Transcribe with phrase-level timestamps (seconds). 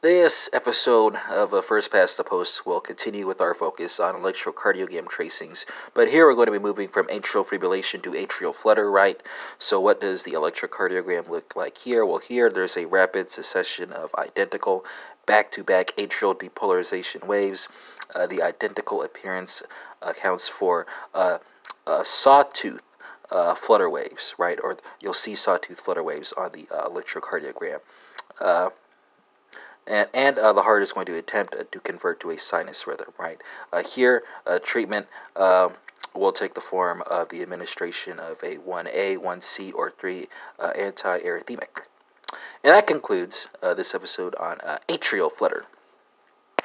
[0.00, 5.08] This episode of uh, First Past the Post will continue with our focus on electrocardiogram
[5.08, 9.20] tracings, but here we're going to be moving from atrial fibrillation to atrial flutter, right?
[9.58, 12.06] So, what does the electrocardiogram look like here?
[12.06, 14.84] Well, here there's a rapid succession of identical
[15.26, 17.68] back to back atrial depolarization waves.
[18.14, 19.64] Uh, the identical appearance
[20.00, 21.38] accounts for uh,
[21.88, 22.82] uh, sawtooth
[23.32, 24.60] uh, flutter waves, right?
[24.62, 27.80] Or you'll see sawtooth flutter waves on the uh, electrocardiogram.
[28.40, 28.70] Uh,
[29.88, 32.86] and, and uh, the heart is going to attempt uh, to convert to a sinus
[32.86, 33.40] rhythm, right?
[33.72, 35.72] Uh, here, uh, treatment um,
[36.14, 41.18] will take the form of the administration of a 1A, 1C, or 3 uh, anti
[41.20, 41.82] arrhythmic.
[42.62, 45.64] And that concludes uh, this episode on atrial flutter.